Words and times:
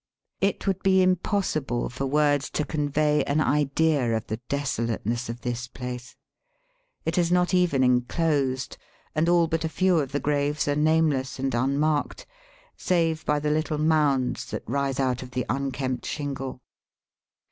It 0.39 0.65
would 0.65 0.81
be 0.81 1.03
impossible 1.03 1.87
for 1.87 2.07
words 2.07 2.49
to 2.57 2.65
convey 2.65 3.23
an 3.25 3.39
idea 3.39 4.17
of 4.17 4.25
the 4.25 4.37
desolateness 4.49 5.29
of 5.29 5.41
this 5.41 5.67
place. 5.67 6.15
It 7.05 7.19
is 7.19 7.31
not 7.31 7.53
even 7.53 7.83
enclosed, 7.83 8.77
and 9.13 9.29
all 9.29 9.45
but 9.45 9.63
a 9.63 9.69
few 9.69 9.99
of 9.99 10.11
the 10.11 10.19
graves 10.19 10.67
are 10.67 10.75
nameless 10.75 11.37
and 11.37 11.53
unmarked,, 11.53 12.25
save 12.75 13.23
by 13.27 13.37
the 13.37 13.51
little 13.51 13.77
mounds 13.77 14.45
that 14.49 14.63
rise 14.67 14.99
out 14.99 15.21
of 15.21 15.29
the 15.29 15.41
Digitized 15.43 15.47
by 15.49 15.53
VjOOQIC 15.53 15.53
A 15.53 15.53
BBITISH 15.53 15.53
OUTPOST. 15.53 15.53
341 15.53 15.65
unkempt 15.67 16.05
sliingle. 16.05 16.59